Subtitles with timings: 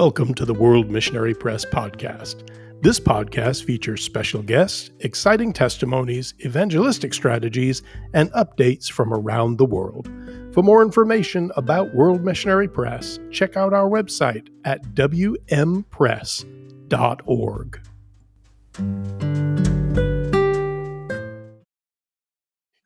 [0.00, 2.48] Welcome to the World Missionary Press podcast.
[2.80, 7.82] This podcast features special guests, exciting testimonies, evangelistic strategies,
[8.14, 10.10] and updates from around the world.
[10.54, 15.90] For more information about World Missionary Press, check out our website at wmpress.org.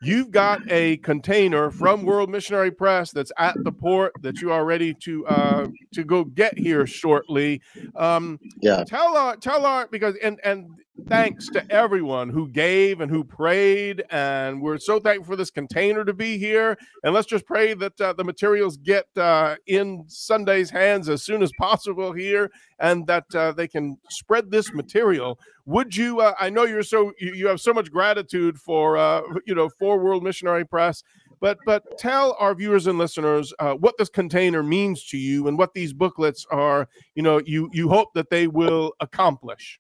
[0.05, 4.65] You've got a container from World Missionary Press that's at the port that you are
[4.65, 7.63] ready to uh, to go get here shortly.
[7.97, 8.85] Um, yeah.
[8.85, 10.67] Tell our tell our because and and
[11.09, 16.05] thanks to everyone who gave and who prayed, and we're so thankful for this container
[16.05, 16.79] to be here.
[17.03, 21.43] And let's just pray that uh, the materials get uh, in Sunday's hands as soon
[21.43, 25.39] as possible here, and that uh, they can spread this material.
[25.67, 26.21] Would you?
[26.21, 29.69] Uh, I know you're so you, you, have so much gratitude for uh, you know
[29.69, 31.03] for World Missionary Press.
[31.41, 35.59] But, but tell our viewers and listeners uh, what this container means to you and
[35.59, 36.89] what these booklets are.
[37.15, 39.79] You know, you you hope that they will accomplish.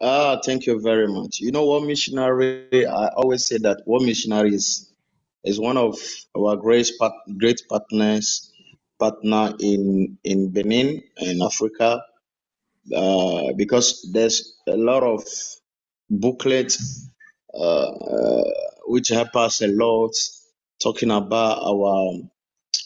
[0.00, 1.40] Ah, thank you very much.
[1.40, 5.98] You know, what Missionary, I always say that what Missionary is, is one of
[6.36, 6.90] our great
[7.38, 8.52] great partners
[8.98, 12.02] partner in in Benin in Africa
[12.94, 15.24] uh, because there's a lot of
[16.10, 17.08] booklets
[17.54, 18.50] uh, uh,
[18.86, 20.12] which help us a lot
[20.82, 22.20] talking about our,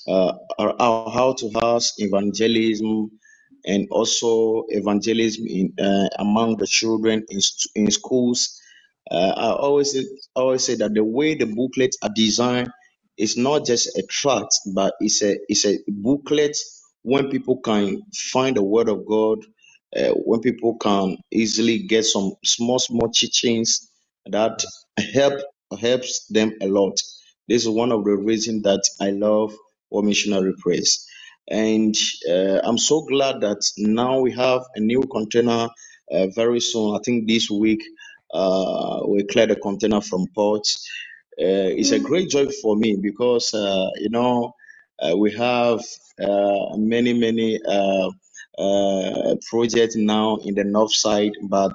[0.08, 3.10] uh, our, our how to house evangelism
[3.66, 7.40] and also evangelism in, uh, among the children in,
[7.76, 8.60] in schools.
[9.10, 9.96] Uh, I always
[10.36, 12.70] always say that the way the booklets are designed
[13.18, 16.56] is not just a tract, but it's a it's a booklet
[17.02, 19.40] when people can find the word of God,
[19.96, 23.90] uh, when people can easily get some small small teachings
[24.26, 24.64] that
[25.14, 25.34] help
[25.80, 26.98] helps them a lot.
[27.48, 29.54] This is one of the reasons that I love
[29.90, 31.06] World Missionary Press.
[31.50, 31.96] And
[32.30, 35.68] uh, I'm so glad that now we have a new container
[36.12, 36.96] uh, very soon.
[36.96, 37.82] I think this week
[38.34, 40.66] uh, we cleared a container from port.
[41.40, 44.54] Uh, it's a great joy for me because, uh, you know,
[45.00, 45.80] uh, we have
[46.78, 47.60] many, many
[49.50, 51.72] projects now in the north side, but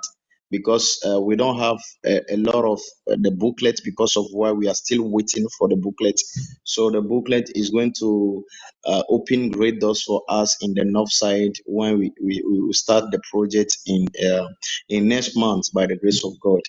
[0.51, 2.79] because uh, we don't have a, a lot of
[3.11, 6.19] uh, the booklet because of why we are still waiting for the booklet.
[6.63, 8.45] So the booklet is going to
[8.85, 13.11] uh, open great doors for us in the north side when we, we, we start
[13.11, 14.47] the project in uh,
[14.89, 16.61] in next month by the grace of God.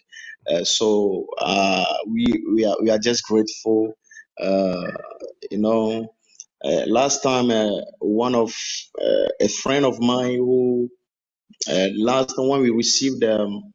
[0.50, 3.96] Uh, so uh, we we are we are just grateful.
[5.50, 6.08] you know,
[6.88, 7.50] last time
[8.00, 8.54] one of
[9.40, 10.88] a friend of mine who
[11.70, 13.72] uh, last when we received um,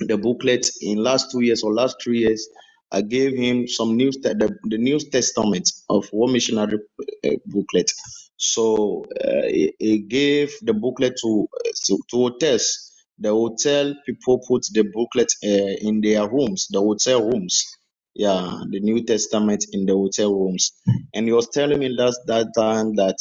[0.00, 2.48] the booklet in last two years or last three years,
[2.92, 6.78] I gave him some news te- the, the New Testament of World Missionary
[7.24, 7.90] uh, booklet.
[8.36, 11.48] So uh, he, he, gave the booklet to
[11.86, 12.92] to, to hotels.
[13.18, 15.48] The hotel people put the booklet uh,
[15.88, 17.64] in their rooms, the hotel rooms.
[18.14, 20.72] Yeah, the New Testament in the hotel rooms.
[21.14, 23.18] And he was telling me last that time that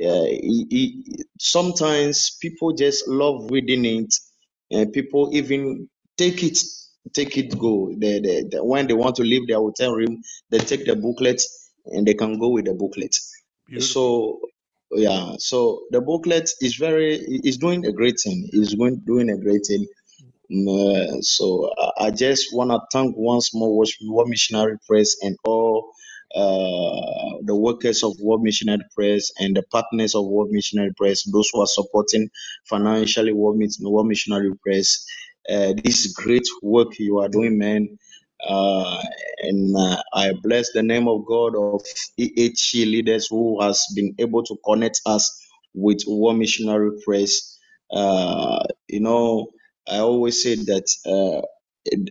[0.00, 4.14] uh, he, he, sometimes people just love reading it
[4.70, 5.88] and people even
[6.18, 6.58] take it
[7.14, 7.94] take it go.
[7.98, 11.42] They, they, they, when they want to leave their hotel room they take the booklet
[11.86, 13.16] and they can go with the booklet.
[13.68, 13.86] Beautiful.
[13.86, 14.40] so
[14.92, 18.48] yeah so the booklet is very is doing a great thing.
[18.52, 19.86] Is going doing a great thing.
[20.52, 25.36] Mm, uh, so I, I just want to thank once more World Missionary Press and
[25.44, 25.93] all
[26.34, 31.50] uh, the workers of World Missionary Press and the partners of World Missionary Press, those
[31.52, 32.30] who are supporting
[32.66, 33.58] financially World,
[34.06, 35.06] Missionary Press.
[35.50, 37.98] Uh, this great work you are doing, man.
[38.48, 39.02] Uh,
[39.42, 41.82] and uh, I bless the name of God of
[42.20, 45.40] EHC leaders who has been able to connect us
[45.74, 47.58] with World Missionary Press.
[47.92, 49.48] Uh, you know,
[49.88, 51.44] I always say that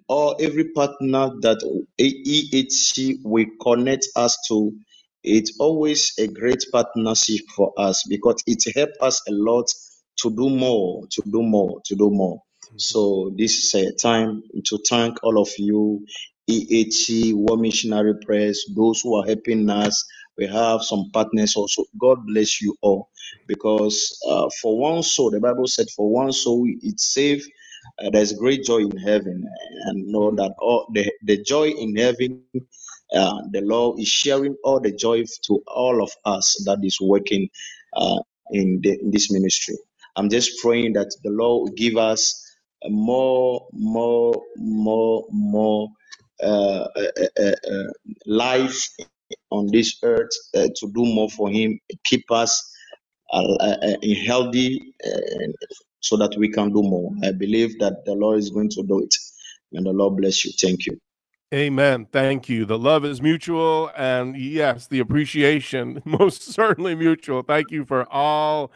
[0.08, 1.60] all every partner that
[2.00, 4.72] EHC will connect us to,
[5.24, 9.66] it's always a great partnership for us because it helps us a lot
[10.22, 12.38] to do more, to do more, to do more.
[12.66, 12.78] Mm-hmm.
[12.78, 16.06] So this is a time to thank all of you,
[16.50, 20.04] EHC, World Missionary Press, those who are helping us.
[20.38, 21.86] We have some partners also.
[22.00, 23.10] God bless you all,
[23.48, 27.46] because uh, for one soul, the Bible said, for one soul it's safe
[28.03, 29.45] uh, there's great joy in heaven
[29.85, 32.44] and know that all the, the joy in heaven
[33.15, 37.50] uh, the lord is sharing all the joy to all of us that is working
[37.95, 38.19] uh,
[38.51, 39.75] in, the, in this ministry.
[40.18, 42.39] I'm just praying that the lord will give us
[42.89, 45.89] more more more more
[46.44, 47.53] uh, uh, uh,
[48.25, 48.88] life
[49.51, 52.63] on this earth to do more for him keep us
[53.33, 53.77] uh,
[54.25, 55.47] healthy, uh,
[56.03, 57.11] so that we can do more.
[57.23, 59.15] I believe that the Lord is going to do it.
[59.71, 60.51] And the Lord bless you.
[60.61, 61.00] Thank you.
[61.53, 62.07] Amen.
[62.11, 62.65] Thank you.
[62.65, 63.89] The love is mutual.
[63.95, 67.41] And yes, the appreciation most certainly mutual.
[67.41, 68.71] Thank you for all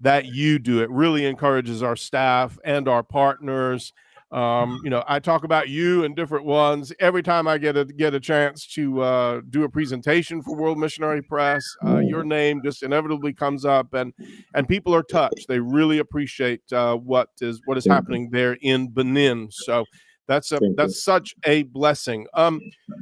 [0.00, 0.82] that you do.
[0.82, 3.92] It really encourages our staff and our partners.
[4.34, 7.84] Um, you know, I talk about you and different ones every time I get a
[7.84, 11.64] get a chance to uh, do a presentation for World Missionary Press.
[11.86, 14.12] Uh, your name just inevitably comes up, and
[14.52, 15.46] and people are touched.
[15.46, 19.52] They really appreciate uh, what is what is happening there in Benin.
[19.52, 19.84] So
[20.26, 22.26] that's a that's such a blessing.
[22.34, 22.60] Um,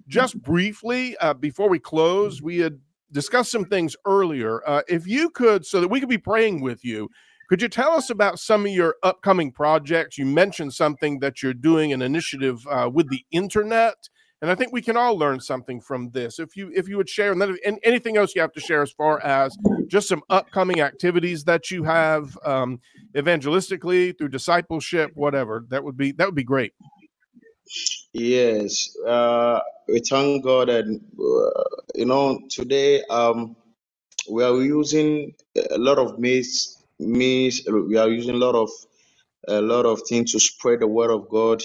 [0.08, 2.79] just briefly uh, before we close, we had
[3.11, 4.61] discussed some things earlier.
[4.69, 7.08] Uh, if you could, so that we could be praying with you
[7.52, 10.16] could you tell us about some of your upcoming projects?
[10.16, 14.08] You mentioned something that you're doing an initiative uh, with the internet,
[14.40, 16.38] and I think we can all learn something from this.
[16.38, 18.81] If you if you would share, and then and anything else you have to share
[18.81, 19.54] as far as
[19.87, 22.81] just some upcoming activities that you have um,
[23.14, 26.72] evangelistically through discipleship, whatever that would be that would be great.
[28.14, 31.64] Yes, uh, we thank God, and uh,
[31.94, 33.55] you know today um,
[34.31, 35.34] we are using
[35.70, 38.70] a lot of means means we are using a lot of
[39.49, 41.62] a lot of things to spread the word of God,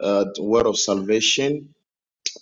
[0.00, 1.74] uh, the word of salvation.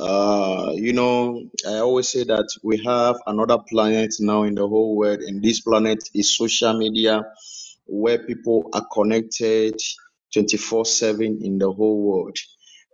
[0.01, 4.97] Uh, you know, I always say that we have another planet now in the whole
[4.97, 7.23] world, and this planet is social media,
[7.87, 9.81] where people are connected
[10.35, 12.37] 24 7 in the whole world.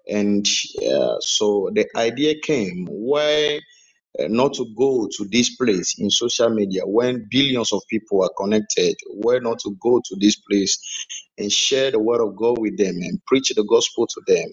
[0.09, 0.47] And
[0.83, 3.61] uh, so the idea came where
[4.19, 8.31] uh, not to go to this place in social media when billions of people are
[8.37, 10.79] connected, where not to go to this place
[11.39, 14.49] and share the word of God with them and preach the gospel to them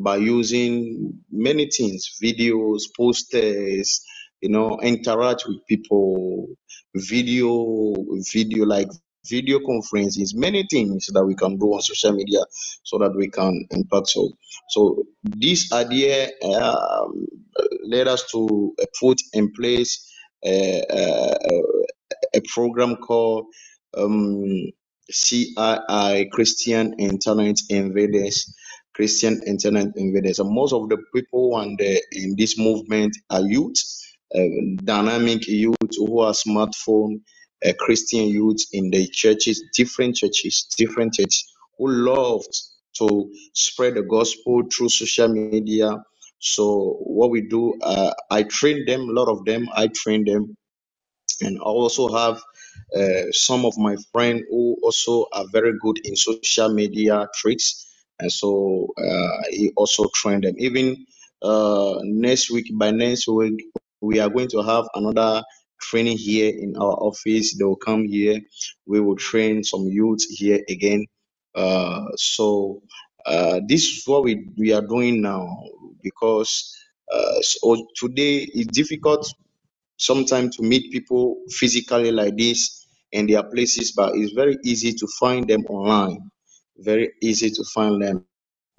[0.00, 4.02] by using many things videos, posters,
[4.40, 6.48] you know, interact with people,
[6.94, 7.94] video,
[8.32, 8.88] video like
[9.28, 12.40] video conferences, many things that we can do on social media
[12.84, 14.08] so that we can impact.
[14.08, 14.30] So,
[14.70, 17.26] so this idea um,
[17.84, 20.12] led us to uh, put in place
[20.44, 21.34] a, a,
[22.34, 23.46] a program called
[23.96, 24.44] um,
[25.12, 28.54] CII Christian Internet Invaders.
[28.94, 30.38] Christian Internet Invaders.
[30.38, 31.78] And most of the people and
[32.12, 33.76] in this movement are youth,
[34.34, 34.40] uh,
[34.84, 37.20] dynamic youth who are smartphone
[37.64, 41.44] uh, Christian youth in the churches, different churches, different churches
[41.78, 42.54] who loved
[42.98, 45.96] to spread the gospel through social media.
[46.38, 50.56] So what we do, uh, I train them, a lot of them, I train them,
[51.40, 52.42] and I also have
[52.96, 57.86] uh, some of my friends who also are very good in social media tricks,
[58.18, 60.54] and so uh, he also train them.
[60.58, 61.06] Even
[61.42, 63.62] uh, next week, by next week,
[64.00, 65.42] we are going to have another
[65.80, 67.56] training here in our office.
[67.56, 68.40] They will come here.
[68.86, 71.06] We will train some youth here again.
[71.54, 72.82] Uh, so
[73.26, 75.48] uh, this is what we, we are doing now
[76.02, 76.76] because
[77.12, 79.28] uh, so today it's difficult
[79.98, 85.06] sometimes to meet people physically like this in their places, but it's very easy to
[85.18, 86.30] find them online.
[86.78, 88.26] Very easy to find them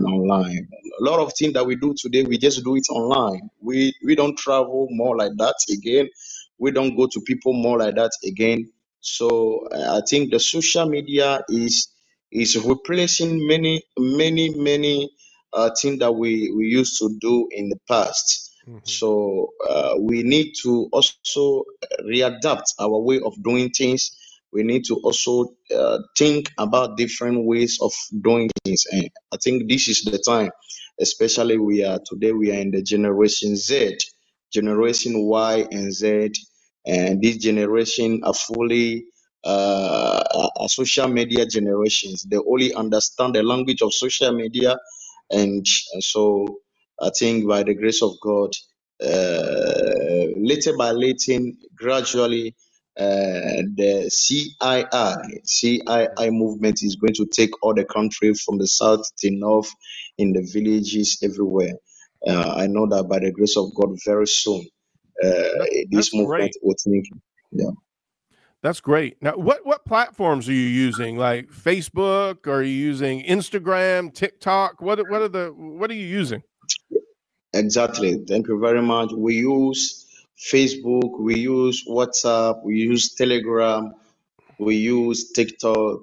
[0.03, 0.67] online.
[1.01, 3.49] A lot of things that we do today, we just do it online.
[3.61, 6.07] We we don't travel more like that again
[6.59, 8.71] we don't go to people more like that again.
[8.99, 11.87] So i think the social media is
[12.31, 15.09] is replacing many many many
[15.53, 18.43] uh, things that we we used to do in the past.
[18.67, 18.79] Mm-hmm.
[18.83, 21.63] so uh, we need to also
[22.01, 24.11] readapt our way of doing things.
[24.51, 28.85] We need to also uh, think about different ways of doing things.
[28.91, 30.51] And i think this is the time
[30.99, 33.97] especially we are today we are in the generation z
[34.53, 36.31] generation Y and Z,
[36.87, 39.05] and this generation are fully
[39.45, 40.23] uh,
[40.59, 42.23] are social media generations.
[42.23, 44.77] They only understand the language of social media,
[45.31, 46.59] and, and so
[47.01, 48.51] I think by the grace of God,
[49.03, 52.55] uh, little by little, gradually,
[52.99, 54.85] uh, the CII
[55.45, 59.69] CII movement is going to take all the country from the south to north,
[60.19, 61.73] in the villages everywhere.
[62.27, 64.65] Uh, I know that by the grace of God, very soon,
[65.23, 67.05] uh, this movement will think.
[67.51, 67.71] Yeah.
[68.63, 69.21] That's great.
[69.21, 71.17] Now, what what platforms are you using?
[71.17, 72.47] Like Facebook?
[72.47, 74.81] Are you using Instagram, TikTok?
[74.81, 76.43] What what are the what are you using?
[77.53, 78.23] Exactly.
[78.27, 79.11] Thank you very much.
[79.15, 80.05] We use
[80.51, 81.19] Facebook.
[81.19, 82.63] We use WhatsApp.
[82.63, 83.93] We use Telegram.
[84.59, 85.99] We use TikTok.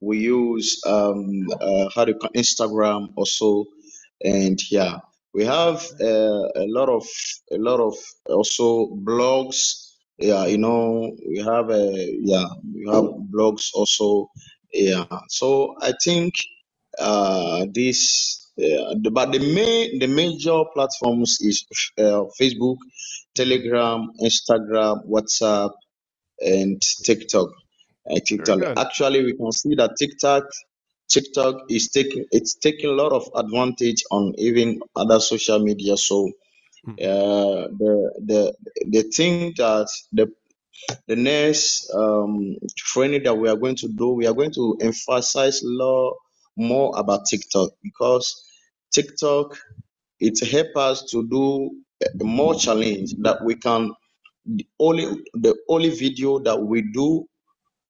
[0.00, 3.64] We use um uh, how do you call Instagram also,
[4.22, 4.98] and yeah,
[5.34, 7.06] we have uh, a lot of
[7.52, 7.94] a lot of
[8.28, 9.86] also blogs
[10.18, 13.04] Yeah, you know, we have a yeah, we have
[13.34, 14.30] blogs also.
[14.72, 16.34] Yeah, so I think
[16.98, 21.66] uh, this, yeah, the, but the main, the major platforms is
[21.98, 22.76] uh, Facebook,
[23.36, 25.72] Telegram, Instagram, WhatsApp,
[26.40, 27.48] and TikTok.
[28.10, 28.60] Uh, TikTok.
[28.76, 30.44] Actually, we can see that TikTok,
[31.08, 35.96] TikTok is taking it's taking a lot of advantage on even other social media.
[35.96, 36.30] So,
[36.84, 36.92] hmm.
[36.92, 38.54] uh, the the
[38.86, 40.30] the thing that the
[41.06, 45.62] the next um, training that we are going to do, we are going to emphasize
[45.62, 46.14] a lot
[46.56, 48.44] more about TikTok because
[48.92, 49.56] TikTok
[50.20, 51.70] it help us to do
[52.22, 53.92] more challenge that we can
[54.46, 57.26] the only the only video that we do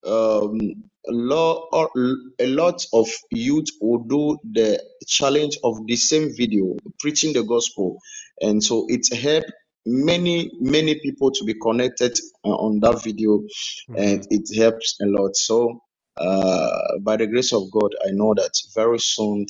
[0.05, 1.91] um, lot
[2.39, 7.99] a lot of youth will do the challenge of the same video preaching the gospel
[8.41, 9.45] and so it help
[9.87, 13.97] many many people to be connected uh, on that video mm-hmm.
[13.97, 15.81] and it helps a lot so
[16.19, 19.47] uh, by the grace of God, I know that very soon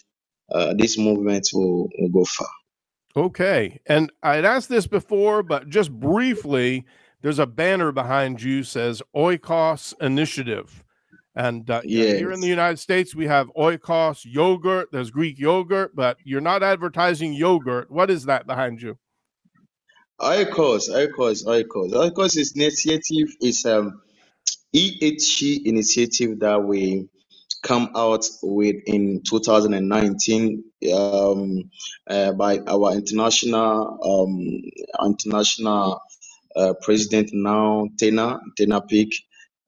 [0.52, 2.48] uh, this movement will, will go far.
[3.16, 3.80] Okay.
[3.86, 6.84] And I'd asked this before, but just briefly,
[7.22, 10.84] there's a banner behind you says Oikos Initiative.
[11.38, 12.18] And uh, yes.
[12.18, 14.88] here in the United States, we have Oikos yogurt.
[14.90, 17.88] There's Greek yogurt, but you're not advertising yogurt.
[17.92, 18.98] What is that behind you?
[20.20, 21.92] Oikos, Oikos, Oikos.
[21.92, 24.02] Oikos is initiative is um
[24.74, 27.08] EHC initiative that we
[27.62, 31.70] come out with in 2019 um,
[32.08, 34.60] uh, by our international um,
[35.06, 36.02] international
[36.56, 39.14] uh, president now Tena Tena Peak.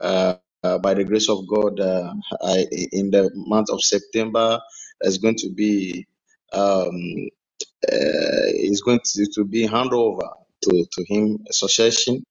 [0.01, 4.61] Uh, uh, by the grace of God, uh, I, in the month of September,
[5.01, 6.07] there's going to be
[6.53, 7.29] um,
[7.93, 10.29] uh, is going to, to be handover
[10.65, 12.25] to, to him association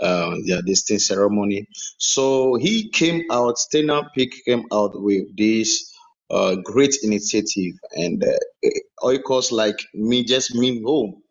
[0.00, 1.68] uh, yeah, this thing ceremony.
[1.98, 5.92] So he came out, Stena Peak came out with this
[6.30, 8.68] uh, great initiative, and uh,
[9.02, 11.22] Oikos like me just me home.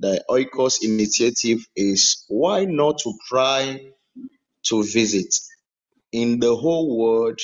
[0.00, 3.80] The Oikos initiative is why not to try
[4.68, 5.34] to visit
[6.22, 7.40] in the whole world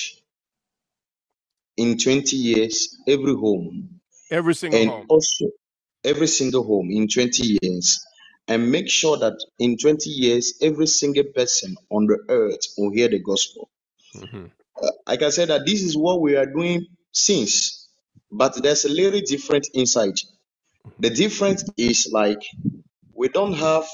[1.76, 4.00] in 20 years every home
[4.30, 5.06] every single and home.
[5.08, 5.46] also
[6.04, 8.04] every single home in 20 years
[8.48, 13.08] and make sure that in 20 years, every single person on the earth will hear
[13.08, 13.70] the gospel.
[14.16, 14.46] Mm-hmm.
[14.82, 17.88] Uh, like I said, that this is what we are doing since,
[18.30, 20.14] but there's a little different inside.
[20.98, 22.42] The difference is like
[23.14, 23.86] we don't have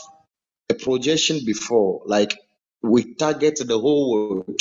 [0.70, 2.38] a projection before, like
[2.82, 4.61] we target the whole world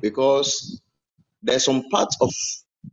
[0.00, 0.80] because
[1.42, 2.30] there's some part of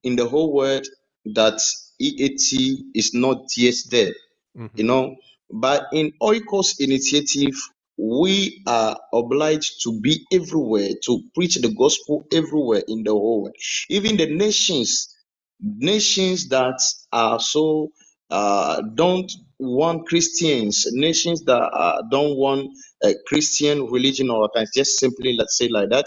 [0.03, 0.87] in the whole world
[1.25, 1.59] that
[2.01, 4.13] EHC is not yet there.
[4.57, 4.77] Mm-hmm.
[4.77, 5.15] You know,
[5.51, 7.55] but in Oikos initiative,
[7.97, 13.55] we are obliged to be everywhere to preach the gospel everywhere in the whole world.
[13.89, 15.15] Even the nations,
[15.59, 16.79] nations that
[17.11, 17.91] are so
[18.29, 22.69] uh, don't want Christians, nations that uh, don't want
[23.03, 26.05] a Christian religion or kind just simply let's say like that,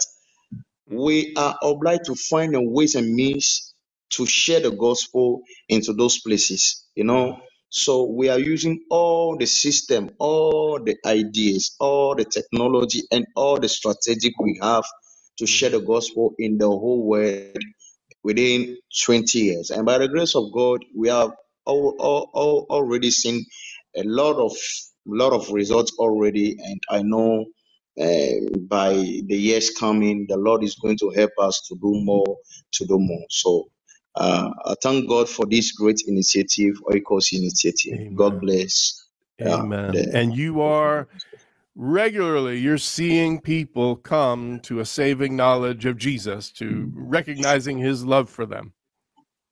[0.89, 3.73] we are obliged to find a ways and means
[4.11, 6.85] to share the gospel into those places.
[6.95, 13.01] You know, so we are using all the system, all the ideas, all the technology,
[13.11, 14.85] and all the strategic we have
[15.39, 17.57] to share the gospel in the whole world
[18.23, 19.71] within 20 years.
[19.71, 21.31] And by the grace of God, we have
[21.65, 23.45] all, all, all already seen
[23.97, 24.53] a lot of
[25.07, 27.45] lot of results already, and I know
[27.99, 32.37] uh, by the years coming, the Lord is going to help us to do more,
[32.73, 33.25] to do more.
[33.29, 33.69] So
[34.15, 37.99] uh, I thank God for this great initiative, Oikos initiative.
[37.99, 38.15] Amen.
[38.15, 39.07] God bless.
[39.41, 39.91] Amen.
[39.91, 41.07] The, and you are
[41.75, 48.29] regularly you're seeing people come to a saving knowledge of Jesus, to recognizing his love
[48.29, 48.73] for them.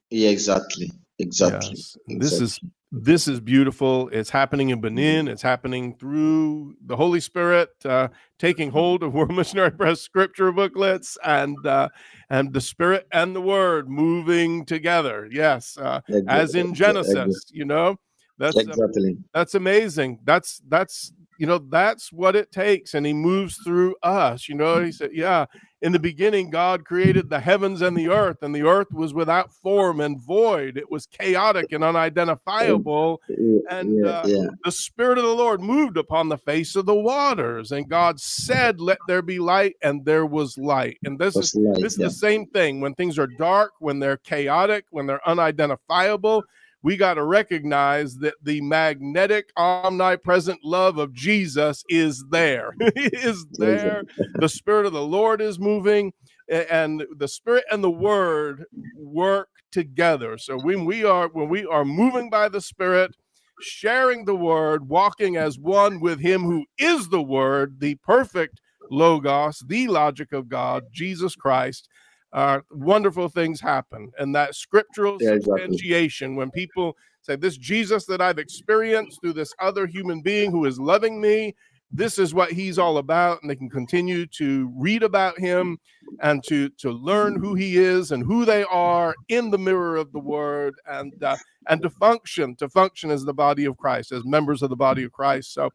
[0.09, 0.91] Yeah, exactly.
[1.19, 1.77] Exactly.
[1.77, 1.97] Yes.
[2.07, 2.19] exactly.
[2.19, 2.59] This is
[2.91, 4.09] this is beautiful.
[4.09, 5.27] It's happening in Benin.
[5.27, 8.07] It's happening through the Holy Spirit uh,
[8.39, 11.89] taking hold of World Missionary Press scripture booklets and uh,
[12.29, 15.27] and the Spirit and the Word moving together.
[15.31, 16.27] Yes, uh, exactly.
[16.27, 17.13] as in Genesis.
[17.13, 17.57] Exactly.
[17.57, 17.99] You know,
[18.39, 20.19] that's exactly that's amazing.
[20.23, 24.47] That's that's you know that's what it takes, and He moves through us.
[24.47, 25.45] You know, He said, yeah
[25.81, 29.53] in the beginning, God created the heavens and the earth, and the earth was without
[29.53, 30.77] form and void.
[30.77, 33.21] It was chaotic and unidentifiable.
[33.69, 37.71] And uh, yeah, the Spirit of the Lord moved upon the face of the waters.
[37.71, 40.97] And God said, Let there be light, and there was light.
[41.05, 44.17] And this is light, this is the same thing when things are dark, when they're
[44.17, 46.43] chaotic, when they're unidentifiable.
[46.81, 52.73] We got to recognize that the magnetic, omnipresent love of Jesus is there.
[52.95, 54.03] is there.
[54.35, 56.13] The Spirit of the Lord is moving,
[56.49, 60.37] and the Spirit and the Word work together.
[60.37, 63.13] So when we are when we are moving by the Spirit,
[63.61, 69.63] sharing the Word, walking as one with Him who is the Word, the perfect Logos,
[69.67, 71.89] the logic of God, Jesus Christ
[72.33, 74.11] uh, wonderful things happen.
[74.17, 79.53] And that scriptural yeah, substantiation, when people say, This Jesus that I've experienced through this
[79.59, 81.55] other human being who is loving me,
[81.91, 83.41] this is what he's all about.
[83.41, 85.79] And they can continue to read about him
[86.21, 90.11] and to, to learn who he is and who they are in the mirror of
[90.11, 94.23] the word and, uh, and to function, to function as the body of Christ, as
[94.23, 95.53] members of the body of Christ.
[95.53, 95.71] So,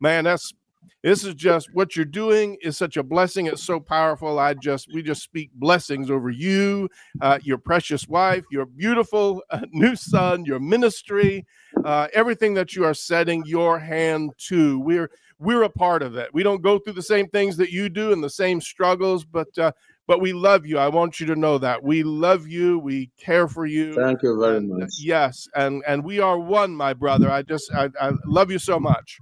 [0.00, 0.54] man, that's
[1.02, 3.46] this is just what you're doing is such a blessing.
[3.46, 4.38] It's so powerful.
[4.38, 6.88] I just we just speak blessings over you,
[7.20, 11.46] uh, your precious wife, your beautiful uh, new son, your ministry,
[11.84, 14.80] uh, everything that you are setting your hand to.
[14.80, 16.34] We're we're a part of it.
[16.34, 19.56] We don't go through the same things that you do and the same struggles, but
[19.56, 19.72] uh,
[20.06, 20.78] but we love you.
[20.78, 22.78] I want you to know that we love you.
[22.78, 23.94] We care for you.
[23.94, 24.90] Thank you very uh, much.
[24.98, 27.30] yes, and and we are one, my brother.
[27.30, 29.20] I just I, I love you so much.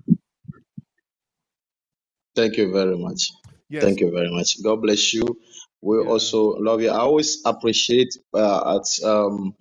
[2.37, 3.33] Thank you very much.
[3.71, 3.85] Yes.
[3.85, 4.63] Thank you very much.
[4.63, 5.25] God bless you.
[5.83, 6.11] We yeah.
[6.11, 6.91] also love you.
[6.91, 9.57] I always appreciate uh, at um,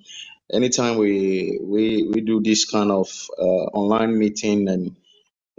[0.54, 4.90] anytime we we we do this kind of uh, online meeting and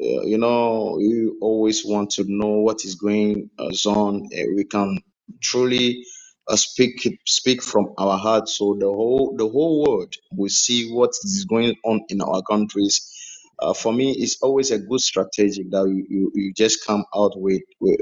[0.01, 3.51] uh, you know you always want to know what is going
[3.87, 4.29] on.
[4.35, 4.99] Uh, we can
[5.43, 6.05] truly
[6.49, 11.11] uh, speak speak from our heart, so the whole the whole world will see what
[11.25, 13.13] is going on in our countries
[13.61, 17.33] uh, for me, it's always a good strategy that you, you, you just come out
[17.37, 18.01] with with,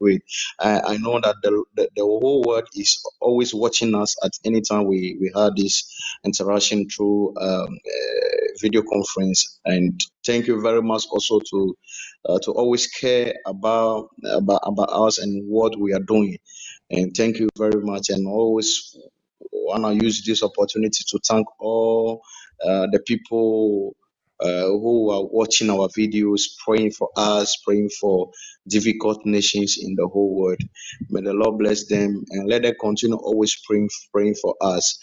[0.00, 0.22] with.
[0.60, 4.60] I, I know that the, the, the whole world is always watching us at any
[4.62, 5.84] time we we had this
[6.24, 9.60] interaction through um, uh, video conference.
[9.64, 11.76] And thank you very much also to
[12.28, 16.38] uh, to always care about about about us and what we are doing.
[16.90, 18.10] And thank you very much.
[18.10, 18.96] And always
[19.52, 22.22] want to use this opportunity to thank all
[22.64, 23.94] uh, the people
[24.40, 28.30] uh, who are watching our videos, praying for us, praying for
[28.68, 30.60] difficult nations in the whole world.
[31.10, 34.98] May the Lord bless them and let them continue always praying, praying for us.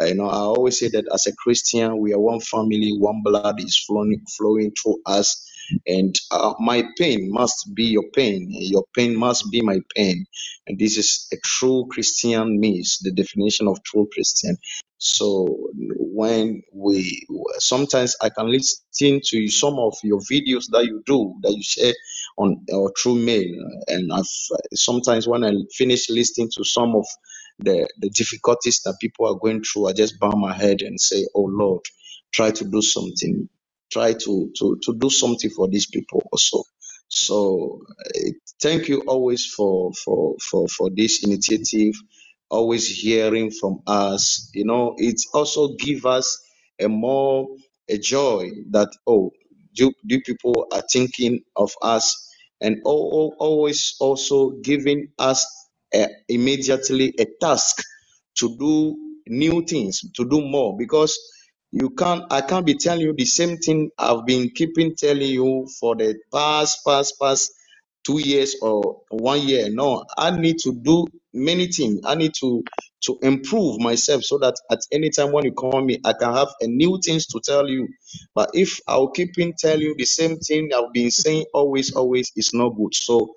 [0.00, 3.22] Uh, you know, I always say that as a Christian, we are one family, one
[3.24, 5.50] blood is flowing, flowing through us.
[5.86, 8.48] And uh, my pain must be your pain.
[8.50, 10.26] Your pain must be my pain.
[10.66, 14.56] And this is a true Christian means the definition of true Christian.
[14.98, 15.48] So
[15.80, 17.26] when we
[17.58, 21.94] sometimes I can listen to some of your videos that you do that you share
[22.38, 23.52] on or through mail,
[23.88, 24.24] and I've
[24.74, 27.06] sometimes when I finish listening to some of
[27.60, 31.26] the the difficulties that people are going through, I just bow my head and say,
[31.34, 31.82] "Oh Lord,
[32.32, 33.48] try to do something,
[33.92, 36.64] try to to to do something for these people also."
[37.08, 38.30] So uh,
[38.62, 41.94] thank you always for for for for this initiative
[42.50, 44.50] always hearing from us.
[44.54, 46.40] You know, it also give us
[46.80, 47.48] a more
[47.88, 49.32] a joy that oh,
[49.74, 52.78] do, do people are thinking of us, and
[53.38, 55.46] always also giving us
[56.28, 57.82] immediately a task
[58.38, 58.96] to do
[59.28, 61.18] new things, to do more because
[61.76, 65.68] you can't i can't be telling you the same thing i've been keeping telling you
[65.80, 67.52] for the past past past
[68.06, 72.00] two years or one year no i need to do many things.
[72.06, 72.64] I need to
[73.04, 76.48] to improve myself so that at any time when you call me, I can have
[76.60, 77.88] a new things to tell you.
[78.34, 82.32] But if I'll keep in tell you the same thing I've been saying always, always,
[82.36, 82.94] it's not good.
[82.94, 83.34] So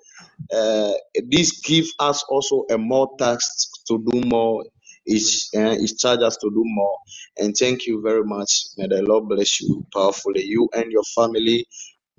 [0.54, 0.92] uh,
[1.28, 3.46] this gives us also a more task
[3.88, 4.64] to do more.
[5.10, 6.96] It's, uh, it charges us to do more.
[7.38, 8.50] And thank you very much.
[8.76, 10.44] May the Lord bless you powerfully.
[10.44, 11.66] You and your family.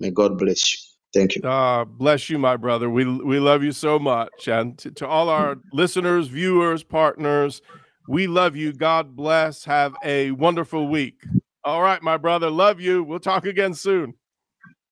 [0.00, 0.78] May God bless you.
[1.14, 1.42] Thank you.
[1.42, 2.88] Uh, bless you, my brother.
[2.88, 7.60] We we love you so much, and to, to all our listeners, viewers, partners,
[8.08, 8.72] we love you.
[8.72, 9.64] God bless.
[9.64, 11.22] Have a wonderful week.
[11.64, 12.50] All right, my brother.
[12.50, 13.04] Love you.
[13.04, 14.14] We'll talk again soon.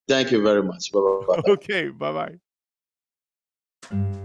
[0.08, 0.92] Thank you very much.
[0.92, 1.42] Bye bye.
[1.48, 1.88] okay.
[1.88, 2.38] Bye
[3.90, 4.19] bye.